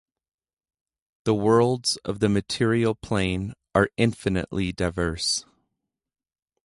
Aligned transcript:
The 1.25 1.35
worlds 1.35 1.95
of 1.97 2.21
the 2.21 2.27
Material 2.27 2.95
Plane 2.95 3.53
are 3.75 3.91
infinitely 3.97 4.71
diverse 4.71 5.45